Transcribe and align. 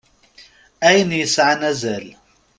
Ayen 0.87 1.11
yesɛan 1.19 1.61
azal. 1.69 2.05